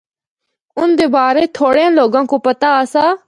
[0.79, 3.03] ان دے بارے تھوڑیاں لوگاں کو پتہ آسا۔